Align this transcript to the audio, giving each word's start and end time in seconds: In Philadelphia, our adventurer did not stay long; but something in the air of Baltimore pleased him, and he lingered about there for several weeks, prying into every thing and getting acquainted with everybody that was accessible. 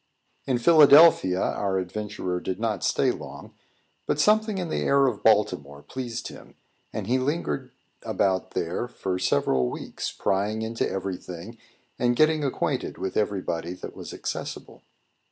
In 0.47 0.57
Philadelphia, 0.57 1.39
our 1.39 1.77
adventurer 1.77 2.39
did 2.39 2.59
not 2.59 2.83
stay 2.83 3.11
long; 3.11 3.53
but 4.07 4.19
something 4.19 4.57
in 4.57 4.69
the 4.69 4.81
air 4.81 5.05
of 5.05 5.21
Baltimore 5.21 5.83
pleased 5.83 6.29
him, 6.29 6.55
and 6.91 7.05
he 7.05 7.19
lingered 7.19 7.69
about 8.01 8.55
there 8.55 8.87
for 8.87 9.19
several 9.19 9.69
weeks, 9.69 10.11
prying 10.11 10.63
into 10.63 10.89
every 10.89 11.17
thing 11.17 11.59
and 11.99 12.15
getting 12.15 12.43
acquainted 12.43 12.97
with 12.97 13.15
everybody 13.15 13.75
that 13.75 13.95
was 13.95 14.11
accessible. 14.11 14.81